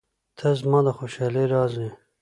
•ته 0.37 0.47
زما 0.59 0.79
د 0.85 0.87
خوشحالۍ 0.97 1.45
راز 1.53 1.73
یې. 1.81 1.89